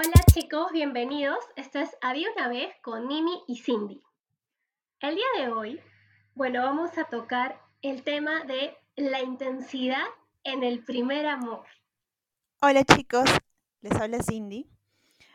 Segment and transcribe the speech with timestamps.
[0.00, 1.44] Hola chicos, bienvenidos.
[1.56, 4.00] Esto es Había una vez con Mimi y Cindy.
[5.00, 5.80] El día de hoy,
[6.36, 10.04] bueno, vamos a tocar el tema de la intensidad
[10.44, 11.66] en el primer amor.
[12.62, 13.28] Hola chicos,
[13.80, 14.70] les habla Cindy.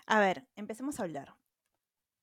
[0.06, 1.36] A ver, empecemos a hablar.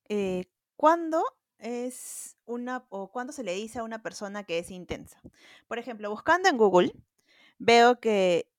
[0.08, 0.46] Eh,
[0.76, 1.22] ¿Cuándo
[1.58, 5.20] es una o cuándo se le dice a una persona que es intensa?
[5.68, 6.94] Por ejemplo, buscando en Google,
[7.58, 8.50] veo que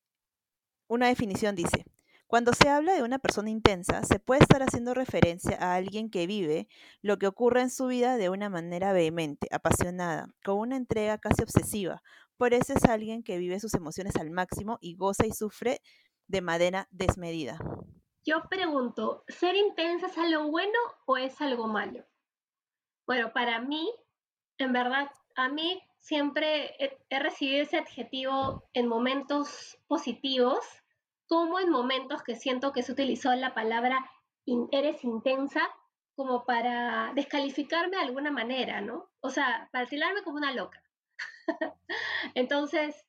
[0.88, 1.84] una definición dice,
[2.32, 6.28] cuando se habla de una persona intensa, se puede estar haciendo referencia a alguien que
[6.28, 6.70] vive
[7.02, 11.44] lo que ocurre en su vida de una manera vehemente, apasionada, con una entrega casi
[11.44, 12.02] obsesiva.
[12.38, 15.82] Por eso es alguien que vive sus emociones al máximo y goza y sufre
[16.28, 17.60] de manera desmedida.
[18.24, 22.06] Yo pregunto, ¿ser intensa es algo bueno o es algo malo?
[23.06, 23.94] Bueno, para mí,
[24.58, 30.81] en verdad, a mí siempre he, he recibido ese adjetivo en momentos positivos,
[31.32, 34.06] como en momentos que siento que se utilizó la palabra
[34.44, 35.62] in- eres intensa
[36.14, 39.10] como para descalificarme de alguna manera, ¿no?
[39.22, 40.84] O sea, para tildarme como una loca.
[42.36, 43.06] Entonces,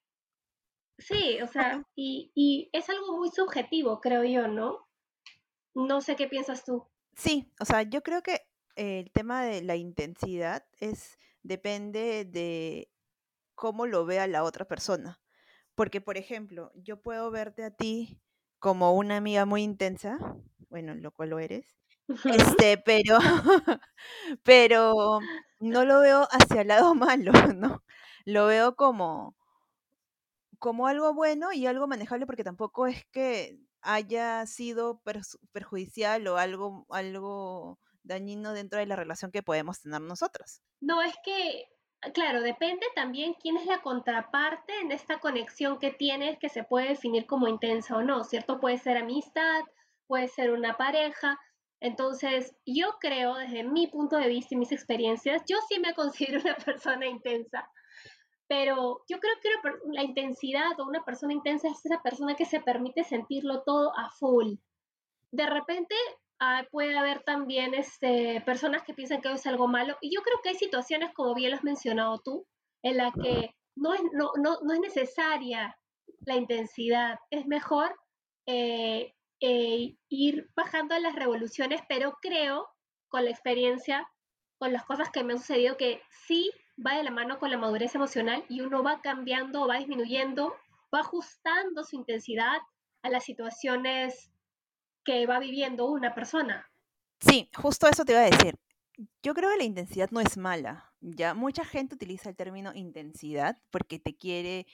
[0.99, 4.89] sí, o sea, y, y es algo muy subjetivo, creo yo, ¿no?
[5.75, 6.87] No sé qué piensas tú.
[7.17, 8.43] Sí, o sea, yo creo que
[8.77, 12.89] el tema de la intensidad es depende de
[13.57, 15.21] cómo lo vea la otra persona.
[15.83, 18.21] Porque, por ejemplo, yo puedo verte a ti
[18.61, 20.17] como una amiga muy intensa,
[20.69, 21.75] bueno, lo cual lo eres,
[22.25, 23.19] este, pero,
[24.45, 25.19] pero
[25.59, 27.83] no lo veo hacia el lado malo, ¿no?
[28.25, 29.35] Lo veo como,
[30.61, 35.03] como algo bueno y algo manejable porque tampoco es que haya sido
[35.51, 40.63] perjudicial o algo, algo dañino dentro de la relación que podemos tener nosotros.
[40.81, 41.65] No, es que,
[42.15, 46.89] claro, depende también quién es la contraparte en esta conexión que tienes que se puede
[46.89, 48.61] definir como intensa o no, ¿cierto?
[48.61, 49.63] Puede ser amistad,
[50.07, 51.39] puede ser una pareja.
[51.81, 56.41] Entonces, yo creo, desde mi punto de vista y mis experiencias, yo sí me considero
[56.41, 57.69] una persona intensa,
[58.49, 59.49] pero yo creo que
[59.93, 64.11] la intensidad o una persona intensa es esa persona que se permite sentirlo todo a
[64.11, 64.55] full
[65.33, 65.95] de repente
[66.43, 69.97] ah, puede haber también este, personas que piensan que es algo malo.
[70.01, 72.47] Y yo creo que hay situaciones, como bien lo has mencionado tú,
[72.83, 75.77] en la que no es, no, no, no es necesaria
[76.27, 77.19] la intensidad.
[77.31, 77.95] Es mejor
[78.47, 82.69] eh, eh, ir bajando las revoluciones, pero creo,
[83.09, 84.09] con la experiencia,
[84.59, 86.51] con las cosas que me han sucedido, que sí
[86.85, 90.55] va de la mano con la madurez emocional y uno va cambiando, va disminuyendo,
[90.93, 92.59] va ajustando su intensidad
[93.03, 94.32] a las situaciones
[95.05, 96.71] que va viviendo una persona.
[97.21, 98.57] Sí, justo eso te iba a decir.
[99.23, 101.35] Yo creo que la intensidad no es mala, ¿ya?
[101.35, 104.67] Mucha gente utiliza el término intensidad porque te quiere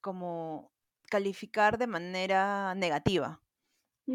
[0.00, 0.72] como
[1.10, 3.42] calificar de manera negativa.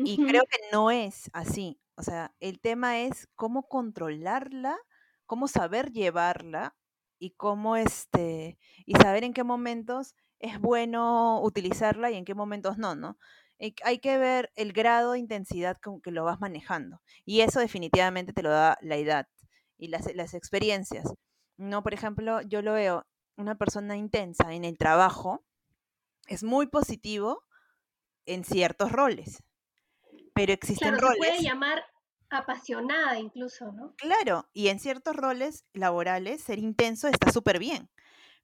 [0.03, 1.81] Y creo que no es así.
[1.95, 4.77] O sea, el tema es cómo controlarla,
[5.27, 6.75] cómo saber llevarla
[7.19, 12.77] y cómo este, y saber en qué momentos es bueno utilizarla y en qué momentos
[12.77, 13.17] no, ¿no?
[13.83, 17.01] Hay que ver el grado de intensidad con que lo vas manejando.
[17.25, 19.27] Y eso definitivamente te lo da la edad
[19.77, 21.05] y las, las experiencias.
[21.57, 23.05] No, por ejemplo, yo lo veo,
[23.37, 25.43] una persona intensa en el trabajo
[26.27, 27.43] es muy positivo
[28.25, 29.43] en ciertos roles,
[30.33, 31.83] pero existen Claro, se puede roles llamar
[32.29, 33.93] apasionada incluso, ¿no?
[33.97, 37.89] Claro, y en ciertos roles laborales ser intenso está súper bien,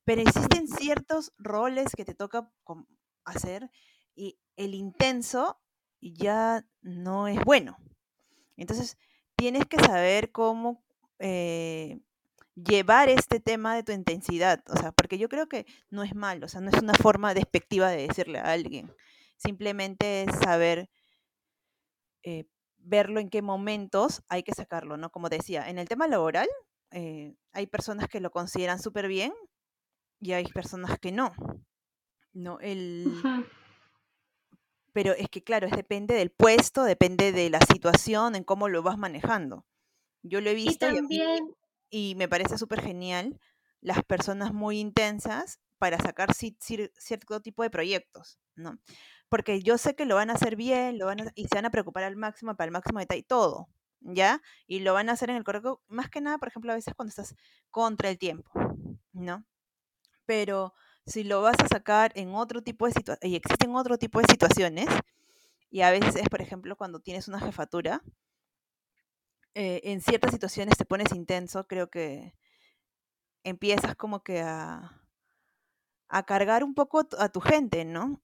[0.04, 2.52] pero existen ciertos roles que te toca
[3.24, 3.70] hacer
[4.16, 5.60] y el intenso
[6.02, 7.78] ya no es bueno.
[8.58, 8.98] Entonces,
[9.36, 10.84] tienes que saber cómo
[11.20, 12.00] eh,
[12.56, 16.48] llevar este tema de tu intensidad, o sea, porque yo creo que no es malo,
[16.48, 18.92] o sea, no es una forma despectiva de decirle a alguien,
[19.38, 20.90] simplemente es saber
[22.24, 22.46] eh,
[22.78, 25.12] verlo en qué momentos hay que sacarlo, ¿no?
[25.12, 26.48] Como decía, en el tema laboral,
[26.92, 29.34] eh, hay personas que lo consideran súper bien
[30.20, 31.34] y hay personas que no,
[32.34, 32.60] ¿no?
[32.60, 33.22] El.
[34.98, 38.82] Pero es que, claro, es depende del puesto, depende de la situación, en cómo lo
[38.82, 39.64] vas manejando.
[40.24, 41.56] Yo lo he visto y también,
[41.92, 43.40] y me parece súper genial
[43.80, 48.80] las personas muy intensas para sacar cierto tipo de proyectos, ¿no?
[49.30, 51.66] Porque yo sé que lo van a hacer bien, lo van a, y se van
[51.66, 53.70] a preocupar al máximo, para el máximo detalle, todo,
[54.00, 54.42] ¿ya?
[54.66, 56.96] Y lo van a hacer en el correcto, más que nada, por ejemplo, a veces
[56.96, 57.36] cuando estás
[57.70, 58.50] contra el tiempo,
[59.14, 59.46] ¿no?
[60.26, 60.74] Pero
[61.08, 64.28] si lo vas a sacar en otro tipo de situaciones, y existen otro tipo de
[64.30, 64.88] situaciones,
[65.72, 68.04] y a veces es, por ejemplo, cuando tienes una jefatura,
[69.56, 72.34] eh, en ciertas situaciones te pones intenso, creo que
[73.44, 75.02] empiezas como que a,
[76.10, 78.22] a cargar un poco a tu a tu gente, ¿no?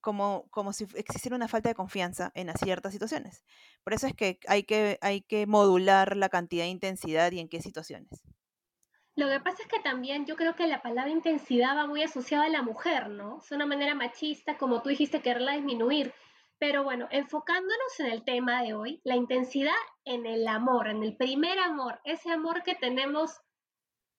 [0.00, 3.44] como, como si existiera una falta de confianza en ciertas situaciones.
[3.84, 7.48] Por eso es que hay, que hay que modular la cantidad de intensidad y en
[7.48, 8.22] qué situaciones.
[9.20, 12.46] Lo que pasa es que también yo creo que la palabra intensidad va muy asociada
[12.46, 13.40] a la mujer, ¿no?
[13.42, 16.14] Es una manera machista, como tú dijiste, quererla disminuir.
[16.58, 19.74] Pero bueno, enfocándonos en el tema de hoy, la intensidad
[20.06, 23.38] en el amor, en el primer amor, ese amor que tenemos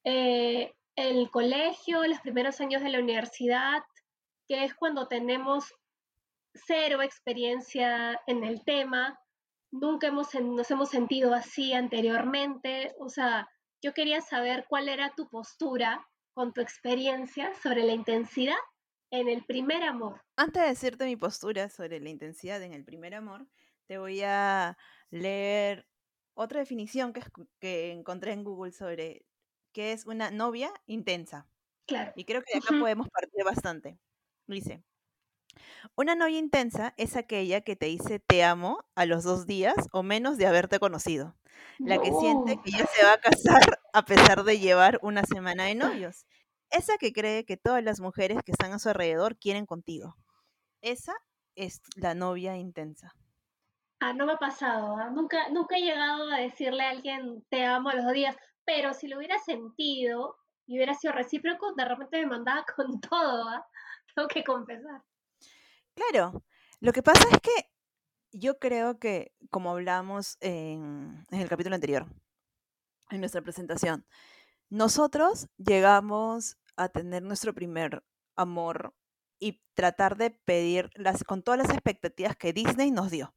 [0.03, 3.81] eh, en el colegio, los primeros años de la universidad,
[4.47, 5.74] que es cuando tenemos
[6.54, 9.19] cero experiencia en el tema,
[9.71, 13.50] nunca hemos, nos hemos sentido así anteriormente, o sea,
[13.81, 18.57] yo quería saber cuál era tu postura con tu experiencia sobre la intensidad
[19.12, 20.22] en el primer amor.
[20.38, 23.45] Antes de decirte mi postura sobre la intensidad en el primer amor,
[23.88, 24.78] te voy a
[25.10, 25.88] leer
[26.33, 27.22] otra definición que,
[27.60, 29.25] que encontré en Google sobre
[29.74, 31.48] qué es una novia intensa.
[31.88, 32.13] Claro.
[32.16, 34.00] Y creo que de acá podemos partir bastante.
[34.48, 34.83] Dice,
[35.95, 40.03] una novia intensa es aquella que te dice te amo a los dos días o
[40.03, 41.36] menos de haberte conocido.
[41.80, 45.65] La que siente que ya se va a casar a pesar de llevar una semana
[45.65, 46.25] de novios.
[46.69, 50.15] Esa que cree que todas las mujeres que están a su alrededor quieren contigo.
[50.81, 51.13] Esa
[51.56, 53.13] es la novia intensa.
[54.00, 54.97] Ah, no me ha pasado.
[54.97, 55.09] ¿ah?
[55.12, 58.94] Nunca, nunca he llegado a decirle a alguien te amo a los dos días, pero
[58.94, 63.50] si lo hubiera sentido y hubiera sido recíproco, de repente me mandaba con todo.
[63.50, 63.65] ¿ah?
[64.15, 65.01] Tengo que confesar.
[65.96, 66.44] Claro,
[66.80, 67.70] lo que pasa es que
[68.32, 72.08] yo creo que, como hablamos en, el capítulo anterior,
[73.10, 74.06] en nuestra presentación,
[74.70, 78.04] nosotros llegamos a tener nuestro primer
[78.36, 78.96] amor
[79.40, 83.36] y tratar de pedir las, con todas las expectativas que Disney nos dio.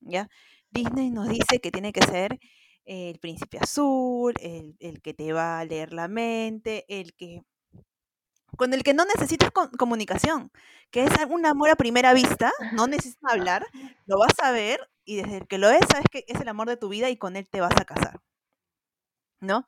[0.00, 0.28] ¿ya?
[0.70, 2.38] Disney nos dice que tiene que ser
[2.84, 7.42] el príncipe azul, el, el que te va a leer la mente, el que
[8.56, 10.50] con el que no necesitas comunicación,
[10.90, 13.66] que es un amor a primera vista, no necesitas hablar,
[14.06, 16.76] lo vas a ver y desde que lo es, sabes que es el amor de
[16.76, 18.20] tu vida y con él te vas a casar.
[19.40, 19.64] ¿No?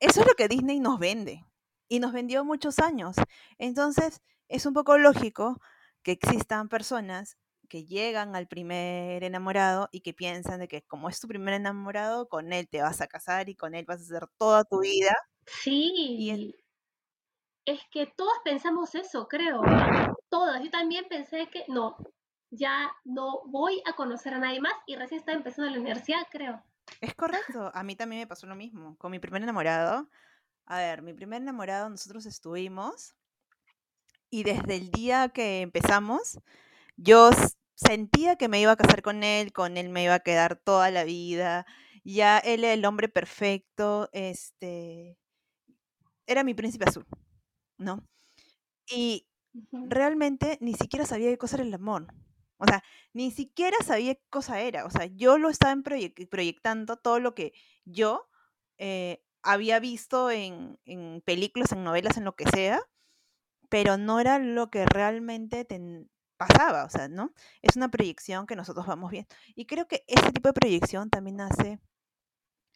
[0.00, 1.44] Eso es lo que Disney nos vende
[1.88, 3.16] y nos vendió muchos años.
[3.58, 5.60] Entonces, es un poco lógico
[6.02, 7.36] que existan personas
[7.68, 12.28] que llegan al primer enamorado y que piensan de que como es tu primer enamorado,
[12.28, 15.14] con él te vas a casar y con él vas a hacer toda tu vida.
[15.46, 16.54] Sí.
[17.64, 19.62] Es que todos pensamos eso, creo.
[20.28, 20.62] Todas.
[20.62, 21.96] Yo también pensé que no,
[22.50, 26.62] ya no voy a conocer a nadie más y recién estaba empezando la universidad, creo.
[27.00, 27.70] Es correcto.
[27.72, 28.96] A mí también me pasó lo mismo.
[28.98, 30.08] Con mi primer enamorado.
[30.66, 33.14] A ver, mi primer enamorado nosotros estuvimos
[34.32, 36.40] y desde el día que empezamos,
[36.96, 37.30] yo
[37.74, 40.90] sentía que me iba a casar con él, con él me iba a quedar toda
[40.90, 41.66] la vida.
[42.02, 45.18] Ya él era el hombre perfecto, este
[46.26, 47.06] era mi príncipe azul.
[47.82, 48.06] ¿No?
[48.86, 49.28] Y
[49.72, 52.06] realmente ni siquiera sabía qué cosa era el amor.
[52.58, 52.82] O sea,
[53.12, 54.86] ni siquiera sabía qué cosa era.
[54.86, 57.52] O sea, yo lo estaba proyectando todo lo que
[57.84, 58.28] yo
[58.78, 60.78] eh, había visto en,
[61.24, 62.80] películas, en novelas, en lo que sea,
[63.68, 65.66] pero no era lo que realmente
[66.36, 67.32] pasaba, o sea, ¿no?
[67.62, 69.26] Es una proyección que nosotros vamos bien.
[69.54, 71.80] Y creo que ese tipo de proyección también hace,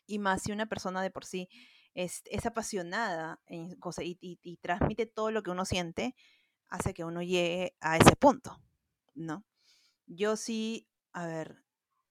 [0.06, 1.48] y más si una persona de por sí
[1.96, 6.14] es, apasionada en cosas y, transmite todo lo que uno siente,
[6.68, 8.60] hace que uno llegue a ese punto,
[9.14, 9.44] ¿no?
[10.06, 11.62] Yo sí, a ver,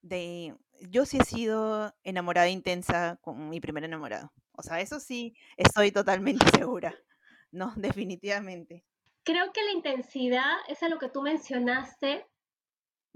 [0.01, 0.55] de,
[0.89, 4.33] yo sí he sido enamorada intensa con mi primer enamorado.
[4.53, 6.95] O sea, eso sí, estoy totalmente segura,
[7.51, 7.71] ¿no?
[7.75, 8.83] Definitivamente.
[9.23, 12.25] Creo que la intensidad, es a lo que tú mencionaste,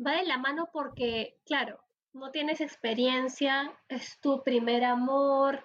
[0.06, 5.64] va de la mano porque, claro, no tienes experiencia, es tu primer amor,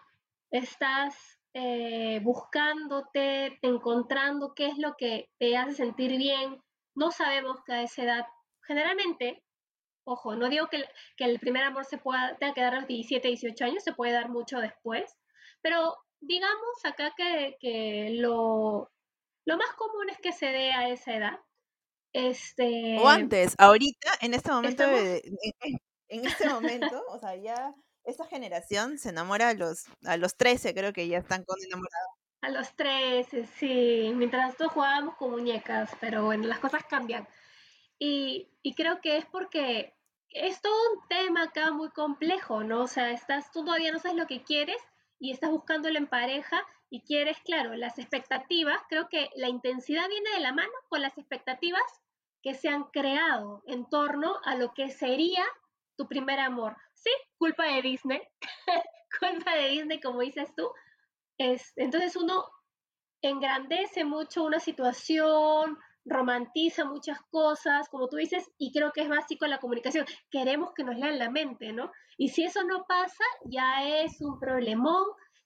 [0.59, 1.15] estás
[1.53, 6.61] eh, buscándote, encontrando qué es lo que te hace sentir bien.
[6.95, 8.27] No sabemos que a esa edad,
[8.63, 9.43] generalmente,
[10.05, 10.85] ojo, no digo que,
[11.19, 14.13] el primer amor se pueda tenga que dar a los 17, 18 años, se puede
[14.13, 15.17] dar mucho después,
[15.61, 18.93] pero digamos acá que, lo,
[19.45, 21.39] lo más común es que se dé a esa edad.
[22.13, 28.99] Este, o antes, ahorita, en este momento, en, este momento, o sea, ya esta generación
[28.99, 32.13] se enamora a los, a los 13, creo que ya están con enamorados.
[32.43, 34.13] A los 13, sí.
[34.15, 37.27] Mientras nosotros jugábamos con muñecas, pero bueno, las cosas cambian.
[37.99, 39.95] Y, y, creo que es porque
[40.29, 42.83] es todo un tema acá muy complejo, ¿no?
[42.83, 44.77] O sea, estás, tú todavía no sabes lo que quieres
[45.19, 48.79] y estás buscándolo en pareja y quieres, claro, las expectativas.
[48.89, 51.83] Creo que la intensidad viene de la mano con las expectativas
[52.43, 55.45] que se han creado en torno a lo que sería
[55.97, 58.21] tu primer amor sí, culpa de Disney,
[59.21, 60.71] culpa de Disney, como dices tú.
[61.39, 62.45] Es, entonces uno
[63.23, 69.47] engrandece mucho una situación, romantiza muchas cosas, como tú dices, y creo que es básico
[69.47, 70.07] la comunicación.
[70.31, 71.91] Queremos que nos lean la mente, ¿no?
[72.19, 75.05] Y si eso no pasa, ya es un problemón,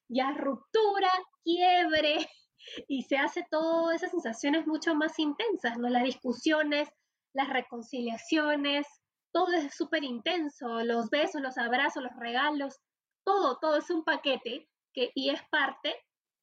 [0.09, 1.11] ya es ruptura,
[1.45, 2.29] quiebre,
[2.89, 5.89] y se hace todas esas sensaciones mucho más intensas, ¿no?
[5.89, 6.89] Las discusiones,
[7.33, 8.87] las reconciliaciones,
[9.33, 12.81] todo es súper intenso, los besos, los abrazos, los regalos,
[13.25, 15.95] todo, todo es un paquete que, y es parte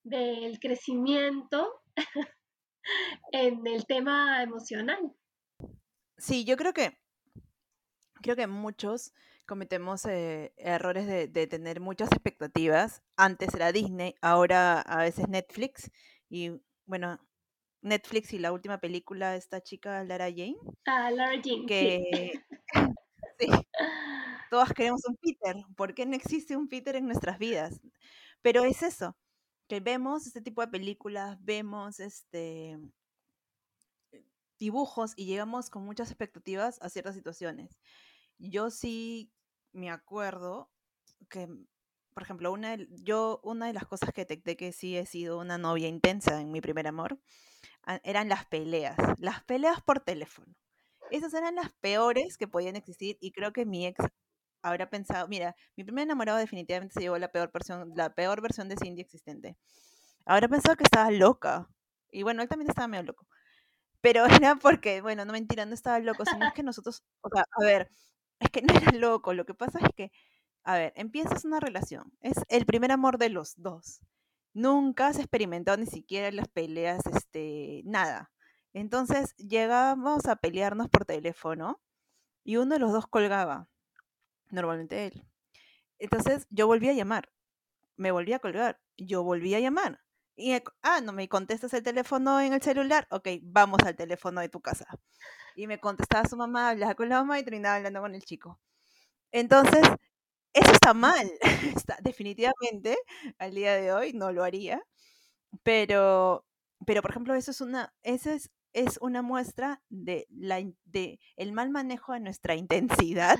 [0.03, 1.81] del crecimiento
[3.31, 5.13] en el tema emocional.
[6.17, 6.97] Sí, yo creo que
[8.21, 9.13] creo que muchos
[9.45, 13.03] cometemos eh, errores de, de, tener muchas expectativas.
[13.15, 15.91] Antes era Disney, ahora a veces Netflix.
[16.29, 17.19] Y bueno,
[17.85, 20.57] Netflix y la última película, esta chica Lara Jane.
[20.87, 21.65] Ah, Lara Jane.
[21.67, 22.41] Que
[23.39, 23.47] sí.
[24.49, 25.55] Todas queremos un Peter.
[25.75, 27.79] ¿Por qué no existe un Peter en nuestras vidas?
[28.41, 29.15] Pero es eso,
[29.67, 32.79] que vemos este tipo de películas, vemos este
[34.57, 37.77] dibujos y llegamos con muchas expectativas a ciertas situaciones.
[38.39, 39.31] Yo sí
[39.73, 40.71] me acuerdo
[41.29, 41.47] que,
[42.13, 45.37] por ejemplo, una de, yo, una de las cosas que detecté que sí he sido
[45.39, 47.19] una novia intensa en mi primer amor
[48.03, 50.53] eran las peleas, las peleas por teléfono.
[51.11, 54.03] Esas eran las peores que podían existir y creo que mi ex
[54.63, 58.69] habrá pensado, mira, mi primer enamorado definitivamente se llevó la peor versión, la peor versión
[58.69, 59.57] de Cindy existente.
[60.25, 61.69] Habrá pensado que estaba loca.
[62.11, 63.27] Y bueno, él también estaba medio loco.
[64.01, 67.45] Pero era porque, bueno, no mentira, no estaba loco, sino es que nosotros, o sea,
[67.51, 67.89] a ver,
[68.39, 70.11] es que no era loco, lo que pasa es que,
[70.63, 74.01] a ver, empiezas una relación, es el primer amor de los dos.
[74.55, 78.31] Nunca has experimentado ni siquiera las peleas, este, nada.
[78.71, 81.81] Entonces llegábamos a pelearnos por teléfono
[82.45, 83.67] y uno de los dos colgaba,
[84.51, 85.25] normalmente él.
[85.99, 87.29] Entonces yo volví a llamar,
[87.97, 89.99] me volví a colgar, yo volví a llamar.
[90.37, 94.47] Y, ah, no me contestas el teléfono en el celular, ok, vamos al teléfono de
[94.47, 94.85] tu casa.
[95.57, 98.57] Y me contestaba su mamá, hablaba con la mamá y terminaba hablando con el chico.
[99.33, 99.83] Entonces,
[100.55, 101.29] eso está mal.
[101.75, 102.97] Está, definitivamente,
[103.37, 104.81] al día de hoy no lo haría.
[105.63, 106.45] Pero,
[106.85, 111.51] pero por ejemplo, eso es una, esa es, es una muestra de, la, de el
[111.51, 113.37] mal manejo de nuestra intensidad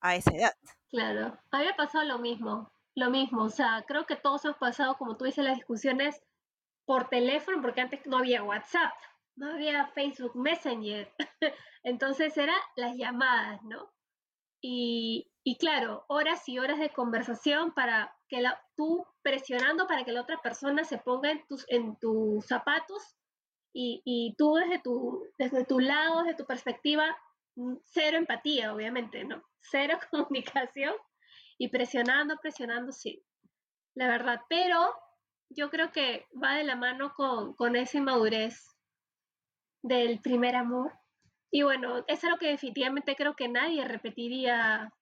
[0.00, 0.52] a esa edad.
[0.88, 5.16] Claro, había pasado lo mismo, lo mismo, o sea, creo que todos hemos pasado, como
[5.16, 6.22] tú dices, las discusiones
[6.84, 8.92] por teléfono, porque antes no había WhatsApp,
[9.34, 11.12] no había Facebook Messenger,
[11.82, 13.92] entonces eran las llamadas, ¿no?
[14.60, 20.10] Y, y claro, horas y horas de conversación para que la, tú presionando para que
[20.10, 23.14] la otra persona se ponga en tus, en tus zapatos
[23.72, 27.16] y, y tú desde tu, desde tu lado, desde tu perspectiva,
[27.54, 29.40] mm, cero empatía, obviamente, ¿no?
[29.60, 30.94] Cero comunicación
[31.58, 33.24] y presionando, presionando, sí,
[33.94, 34.40] la verdad.
[34.48, 34.92] Pero
[35.48, 38.76] yo creo que va de la mano con, con esa inmadurez
[39.80, 40.92] del primer amor.
[41.52, 44.92] Y bueno, eso es lo que definitivamente creo que nadie repetiría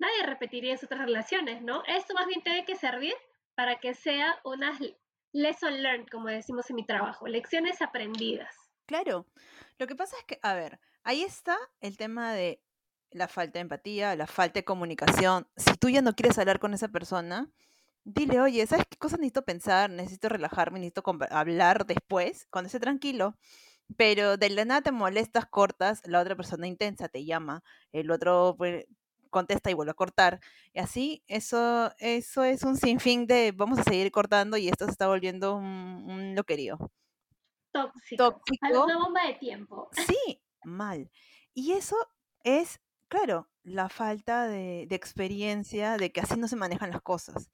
[0.00, 1.84] nadie repetiría esas otras relaciones, ¿no?
[1.86, 3.14] Esto más bien tiene que servir
[3.54, 4.76] para que sea una
[5.32, 8.54] lesson learned, como decimos en mi trabajo, lecciones aprendidas.
[8.86, 9.26] Claro,
[9.78, 12.60] lo que pasa es que, a ver, ahí está el tema de
[13.12, 15.46] la falta de empatía, la falta de comunicación.
[15.56, 17.50] Si tú ya no quieres hablar con esa persona,
[18.04, 19.90] dile, oye, ¿sabes qué cosa necesito pensar?
[19.90, 23.36] Necesito relajarme, necesito hablar después, cuando esté tranquilo.
[23.96, 28.54] Pero de la nada te molestas, cortas, la otra persona intensa te llama, el otro
[28.56, 28.86] pues,
[29.30, 30.40] contesta y vuelve a cortar.
[30.72, 34.90] Y así, eso, eso es un sinfín de vamos a seguir cortando y esto se
[34.92, 36.78] está volviendo un, un loquerío.
[37.72, 38.32] Tóxico.
[38.32, 38.84] Tóxico.
[38.84, 39.88] Una bomba de tiempo.
[39.92, 41.10] Sí, mal.
[41.54, 41.96] Y eso
[42.44, 47.50] es, claro, la falta de, de, experiencia, de que así no se manejan las cosas.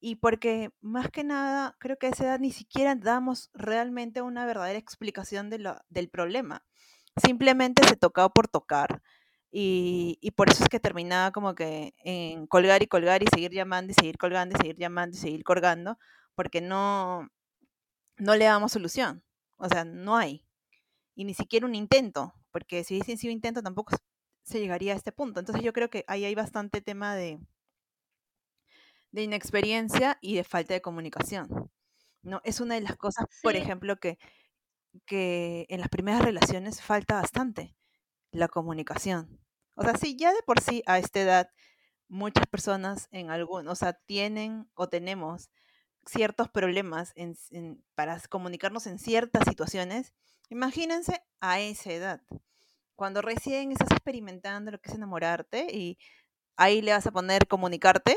[0.00, 4.44] Y porque más que nada, creo que a esa edad ni siquiera damos realmente una
[4.46, 6.64] verdadera explicación de lo, del problema.
[7.16, 9.02] Simplemente se tocaba por tocar
[9.54, 13.92] y, por eso es que terminaba como que en colgar y colgar y seguir llamando
[13.92, 15.98] y seguir colgando y seguir llamando y seguir colgando,
[16.34, 17.28] porque no,
[18.16, 19.22] no le damos solución.
[19.58, 20.46] O sea, no hay.
[21.14, 23.96] Y ni siquiera un intento, porque si hubiese sido intento tampoco
[24.44, 25.40] se llegaría a este punto.
[25.40, 27.38] Entonces yo creo que ahí hay bastante tema de,
[29.12, 31.70] de inexperiencia y de falta de comunicación.
[32.22, 32.40] ¿no?
[32.44, 34.18] Es una de las cosas, por ejemplo, que,
[35.06, 37.76] que en las primeras relaciones falta bastante
[38.32, 39.41] la comunicación.
[39.76, 41.50] O sea, sí, ya de por sí a esta edad
[42.08, 45.50] muchas personas en algún, o sea, tienen o tenemos
[46.06, 47.14] ciertos problemas
[47.94, 50.12] para comunicarnos en ciertas situaciones.
[50.50, 52.22] Imagínense a esa edad,
[52.96, 55.98] cuando recién estás experimentando lo que es enamorarte y
[56.56, 58.16] ahí le vas a poner comunicarte,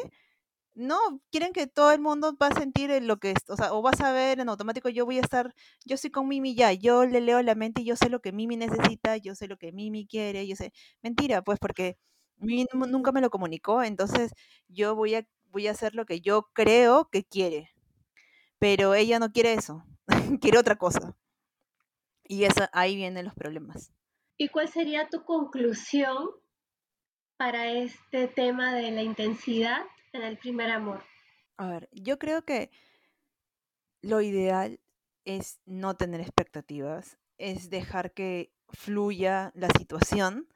[0.76, 0.98] no,
[1.32, 4.02] quieren que todo el mundo va a sentir lo que es, o sea, o vas
[4.02, 5.54] a ver en automático, yo voy a estar,
[5.86, 8.32] yo estoy con Mimi ya, yo le leo la mente y yo sé lo que
[8.34, 11.98] Mimi necesita, yo sé lo que Mimi quiere, yo sé, mentira, pues porque
[12.38, 14.32] Mimi nu- nunca me lo comunicó, entonces
[14.68, 17.70] yo voy a, voy a hacer lo que yo creo que quiere,
[18.60, 19.86] pero ella no quiere eso,
[20.42, 21.16] quiere otra cosa,
[22.28, 23.92] y eso, ahí vienen los problemas.
[24.38, 26.30] ¿Y cuál sería tu conclusión
[27.38, 31.04] para este tema de la intensidad en el primer amor?
[31.58, 32.72] A ver, yo creo que
[34.02, 34.80] lo ideal
[35.26, 40.48] es no tener expectativas, es dejar que fluya la situación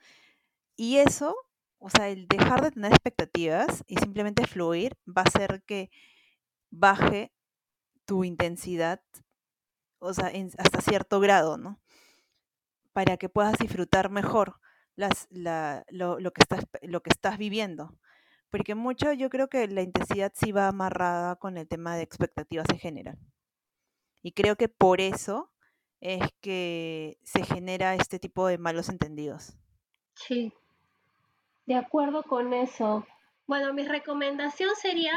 [0.77, 1.35] y eso,
[1.79, 5.91] o sea, el dejar de tener expectativas y simplemente fluir va a hacer que
[6.71, 7.33] baje
[8.05, 9.03] tu intensidad,
[9.99, 11.79] o sea, en- hasta cierto grado, ¿no?
[12.93, 14.59] Para que puedas disfrutar mejor
[14.95, 17.97] las, la- lo, lo que estás, lo que estás viviendo.
[18.49, 22.67] Porque mucho yo creo que la intensidad sí va amarrada con el tema de expectativas
[22.71, 23.17] en general.
[24.21, 25.51] Y creo que por eso
[26.01, 29.57] es que se genera este tipo de malos entendidos.
[30.15, 30.53] Sí,
[31.65, 33.05] de acuerdo con eso.
[33.47, 35.13] Bueno, mi recomendación sería,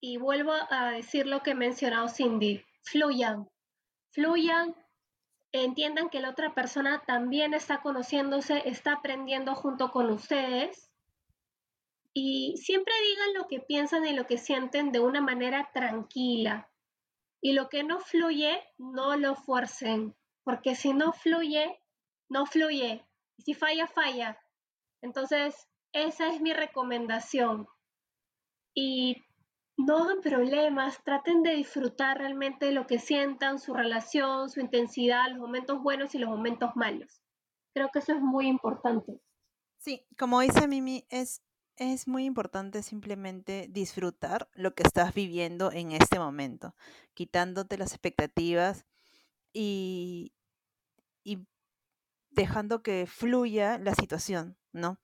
[0.00, 3.48] y vuelvo a decir lo que he mencionado Cindy, fluyan,
[4.10, 4.74] fluyan,
[5.52, 10.85] entiendan que la otra persona también está conociéndose, está aprendiendo junto con ustedes
[12.18, 16.72] y siempre digan lo que piensan y lo que sienten de una manera tranquila.
[17.42, 21.78] Y lo que no fluye, no lo fuercen, porque si no fluye,
[22.30, 23.06] no fluye.
[23.36, 24.40] Y si falla, falla.
[25.02, 27.68] Entonces, esa es mi recomendación.
[28.74, 29.26] Y
[29.76, 35.38] no hagan problemas, traten de disfrutar realmente lo que sientan, su relación, su intensidad, los
[35.38, 37.20] momentos buenos y los momentos malos.
[37.74, 39.20] Creo que eso es muy importante.
[39.76, 41.42] Sí, como dice Mimi, es,
[41.76, 46.74] es muy importante simplemente disfrutar lo que estás viviendo en este momento,
[47.14, 48.86] quitándote las expectativas
[49.52, 50.34] y,
[51.24, 51.46] y
[52.30, 55.00] dejando que fluya la situación, ¿no?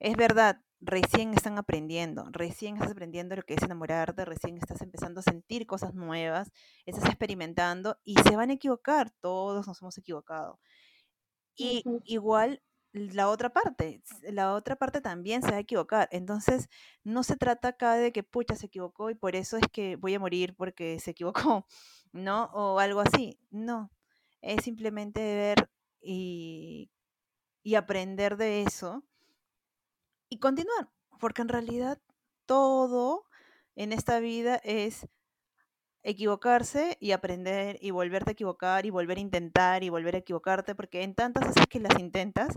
[0.00, 5.20] Es verdad, recién están aprendiendo, recién estás aprendiendo lo que es enamorarte, recién estás empezando
[5.20, 6.52] a sentir cosas nuevas,
[6.86, 10.60] estás experimentando y se van a equivocar, todos nos hemos equivocado.
[11.56, 16.08] Y igual la otra parte, la otra parte también se va a equivocar.
[16.12, 16.68] Entonces,
[17.04, 20.14] no se trata acá de que pucha se equivocó y por eso es que voy
[20.14, 21.66] a morir porque se equivocó,
[22.12, 22.44] ¿no?
[22.52, 23.38] O algo así.
[23.50, 23.90] No,
[24.42, 25.70] es simplemente ver
[26.00, 26.90] y,
[27.62, 29.04] y aprender de eso
[30.28, 31.98] y continuar, porque en realidad
[32.46, 33.26] todo
[33.76, 35.06] en esta vida es
[36.10, 40.74] equivocarse y aprender y volverte a equivocar y volver a intentar y volver a equivocarte,
[40.74, 42.56] porque en tantas veces que las intentas,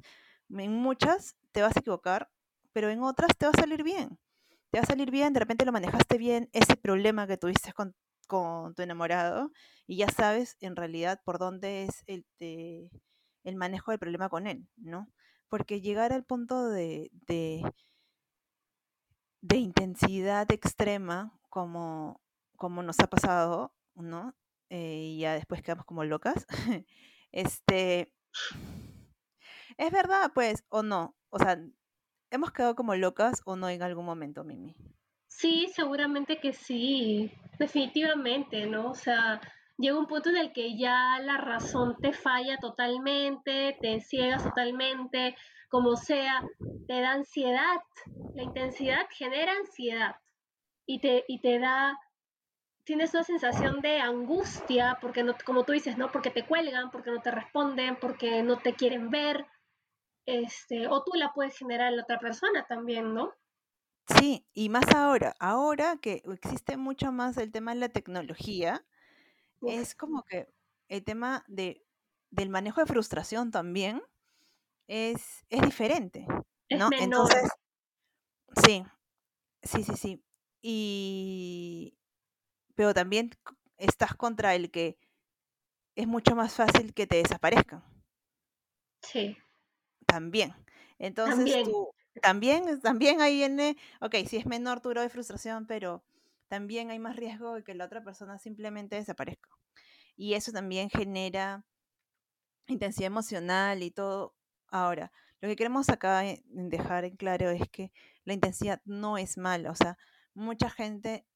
[0.50, 2.30] en muchas te vas a equivocar,
[2.74, 4.18] pero en otras te va a salir bien.
[4.72, 7.96] Te va a salir bien, de repente lo manejaste bien, ese problema que tuviste con,
[8.28, 9.52] con tu enamorado,
[9.88, 12.90] y ya sabes en realidad por dónde es el, te-
[13.44, 15.10] el manejo del problema con él, ¿no?
[15.50, 17.12] Porque llegar al punto de
[19.42, 22.21] de intensidad extrema, como,
[22.62, 24.36] como nos ha pasado, ¿no?
[24.70, 26.46] Eh, y ya después quedamos como locas.
[27.32, 28.14] este,
[29.78, 31.16] es verdad, pues, o no.
[31.32, 31.60] O sea,
[32.30, 34.76] hemos quedado como locas o no en algún momento, Mimi.
[35.26, 38.92] Sí, seguramente que sí, definitivamente, ¿no?
[38.92, 39.42] O sea,
[39.80, 45.36] llega un punto en el que ya la razón te falla totalmente, te ciegas totalmente,
[45.68, 46.44] como sea,
[46.88, 47.82] te da ansiedad.
[48.36, 50.16] La intensidad genera ansiedad
[50.86, 51.98] y te, y te da,
[52.84, 56.12] tienes una sensación de angustia, porque no, como tú dices, ¿no?
[56.12, 59.46] Porque te cuelgan, porque no te responden, porque no te quieren ver,
[60.26, 63.34] este, o tú la puedes generar en la otra persona también, ¿no?
[64.20, 68.86] Sí, y más ahora, ahora que existe mucho más el tema de la tecnología,
[69.62, 70.48] Uf, es como que
[70.90, 71.86] el tema de,
[72.30, 74.02] del manejo de frustración también
[74.88, 76.26] es, es diferente,
[76.68, 76.90] es ¿no?
[76.92, 77.50] Entonces,
[78.66, 78.84] sí,
[79.64, 80.24] sí, sí, sí.
[80.62, 81.98] Y,
[82.82, 83.30] pero también
[83.78, 84.98] estás contra el que
[85.96, 87.84] es mucho más fácil que te desaparezcan,
[89.04, 89.38] Sí,
[90.08, 90.56] también.
[90.98, 91.64] Entonces también.
[91.64, 96.04] tú, también, también ahí viene, ok, si es menor tu grado de frustración, pero
[96.48, 99.52] también hay más riesgo de que la otra persona simplemente desaparezca.
[100.16, 101.64] Y eso también genera
[102.66, 104.34] intensidad emocional y todo.
[104.70, 107.92] Ahora, lo que queremos acá dejar en claro es que
[108.24, 110.00] la intensidad no es mala, o sea,
[110.34, 111.28] mucha gente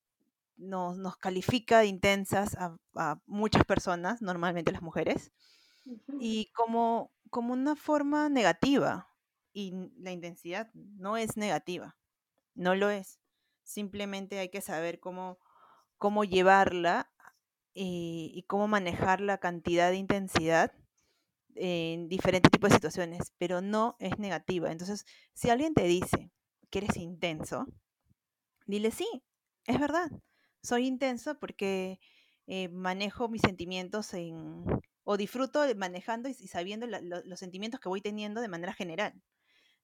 [0.58, 5.32] nos, nos califica de intensas a, a muchas personas, normalmente las mujeres,
[6.20, 9.10] y como, como una forma negativa.
[9.54, 11.98] Y la intensidad no es negativa,
[12.56, 13.20] no lo es.
[13.64, 15.40] simplemente hay que saber cómo,
[15.98, 17.12] cómo llevarla
[17.74, 20.74] y, y cómo manejar la cantidad de intensidad
[21.56, 24.72] en diferentes tipos de situaciones, pero no es negativa.
[24.72, 26.32] Entonces, si alguien te dice
[26.70, 27.66] que eres intenso,
[28.68, 29.08] dile sí,
[29.66, 30.12] es verdad,
[30.66, 32.00] soy intenso porque
[32.48, 34.66] eh, manejo mis sentimientos en,
[35.04, 39.22] o disfruto manejando y, sabiendo la- lo- los sentimientos que voy teniendo de manera general,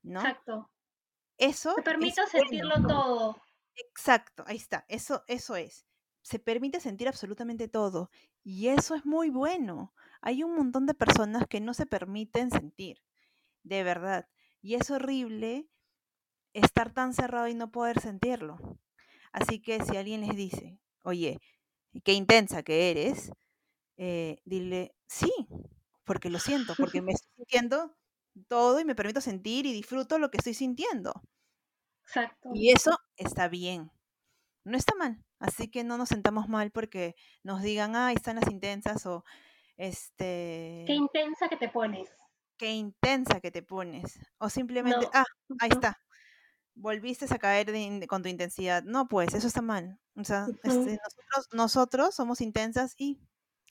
[0.04, 0.24] ¿no?
[0.24, 0.70] Exacto.
[1.38, 2.32] Eso Te es permito bueno.
[2.32, 3.42] sentirlo todo.
[3.76, 5.86] Exacto, ahí está, eso, eso es.
[6.22, 8.12] Se permite sentir absolutamente todo
[8.44, 9.94] y eso es muy bueno.
[10.22, 13.02] Hay un montón de personas que no se permiten sentir,
[13.64, 14.30] de verdad.
[14.62, 15.70] Y es horrible
[16.54, 18.80] estar tan cerrado y no poder sentirlo.
[19.34, 21.40] Así que si alguien les dice, oye,
[22.06, 23.32] qué intensa que eres,
[23.98, 25.32] eh, dile, sí,
[26.06, 27.98] porque lo siento, porque me estoy sintiendo
[28.50, 31.14] todo y me permito sentir y disfruto lo que estoy sintiendo.
[32.06, 32.50] Exacto.
[32.52, 33.92] Y eso está bien,
[34.66, 35.24] no está mal.
[35.40, 39.24] Así que no nos sentamos mal porque nos digan, ah, están las intensas o
[40.86, 42.16] Qué este, intensa que te pones.
[42.58, 44.20] qué intensa que te pones.
[44.40, 45.12] O simplemente, No.
[45.14, 45.26] ah,
[45.60, 45.98] ahí está,
[46.76, 48.84] volviste a caer de con tu intensidad.
[48.84, 50.00] No, pues eso está mal.
[50.16, 53.20] O sea, este, nosotros, nosotros somos intensas y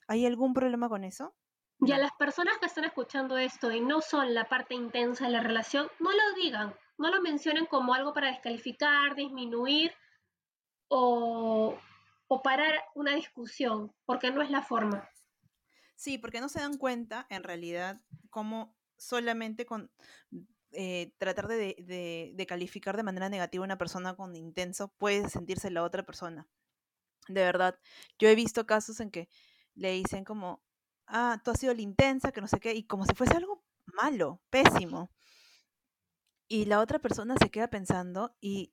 [0.06, 1.34] ¿hay algún problema con eso?
[1.80, 5.32] Y a las personas que están escuchando esto y no son la parte intensa de
[5.32, 9.92] la relación, no lo digan, no lo mencionen como algo para descalificar, disminuir
[10.88, 11.78] o,
[12.28, 15.08] o parar una discusión, porque no es la forma.
[15.96, 19.90] Sí, porque no se dan cuenta, en realidad, cómo solamente con
[20.72, 25.82] eh, tratar de, calificar de manera negativa a una persona con intenso puede sentirse la
[25.82, 26.46] otra persona.
[27.28, 27.78] De verdad,
[28.18, 29.28] yo he visto casos en que
[29.74, 30.62] le dicen como,
[31.06, 33.64] ah, tú has sido la intensa, que no sé qué, y como si fuese algo
[33.86, 35.10] malo, pésimo.
[36.48, 38.72] Y la otra persona se queda pensando y,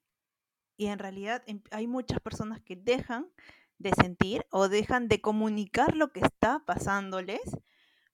[0.78, 3.30] y en realidad em- hay muchas personas que dejan
[3.78, 7.42] de sentir o dejan de comunicar lo que está pasándoles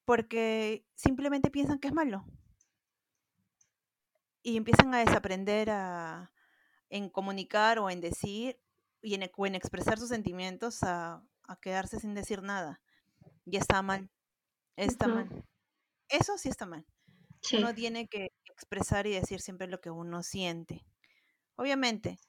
[0.06, 2.26] porque simplemente piensan que es malo
[4.44, 6.34] y empiezan a desaprender a,
[6.90, 8.62] en comunicar o en decir
[9.02, 12.82] y en, e- o en expresar sus sentimientos a, a quedarse sin decir nada.
[13.46, 14.12] Y está mal,
[14.78, 15.32] está mal.
[16.10, 16.86] Eso sí está mal.
[17.42, 20.86] Sí, Uno tiene que expresar y decir siempre lo que uno siente.
[21.58, 22.20] Obviamente,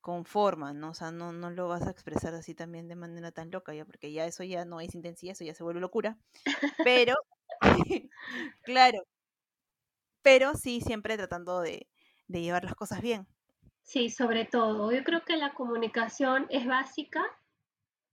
[0.00, 0.90] con forma, ¿no?
[0.90, 3.84] O sea, no, no lo vas a expresar así también de manera tan loca, ya,
[3.86, 6.18] porque ya eso ya no es intensidad, eso ya se vuelve locura.
[6.82, 7.14] Pero,
[8.64, 9.00] claro,
[10.24, 11.86] pero sí siempre tratando de,
[12.26, 13.28] llevar las cosas bien.
[13.82, 14.90] sí, sobre todo.
[14.90, 17.22] Yo creo que la comunicación es básica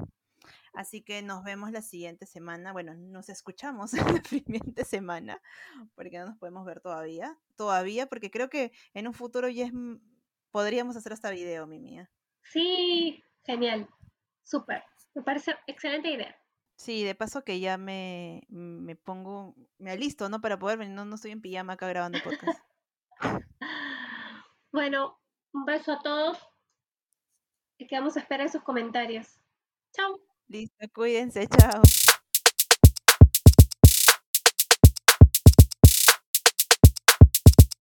[0.73, 2.73] Así que nos vemos la siguiente semana.
[2.73, 5.39] Bueno, nos escuchamos la siguiente semana,
[5.93, 7.37] porque no nos podemos ver todavía.
[7.55, 9.73] Todavía, porque creo que en un futuro ya es,
[10.49, 12.09] podríamos hacer hasta video, mi mía.
[12.41, 13.87] Sí, genial.
[14.43, 14.83] Súper.
[15.13, 16.35] Me parece excelente idea.
[16.77, 20.41] Sí, de paso que ya me, me pongo, me alisto, ¿no?
[20.41, 22.59] Para poder venir, no, no estoy en pijama acá grabando podcast.
[24.71, 25.17] Bueno,
[25.53, 26.37] un beso a todos
[27.77, 29.39] y quedamos a esperar sus comentarios.
[29.93, 30.19] Chao.
[30.49, 31.81] Listo, cuídense, chao.